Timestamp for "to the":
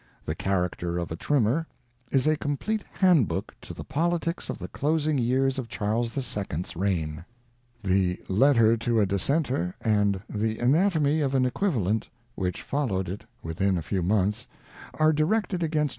3.61-3.83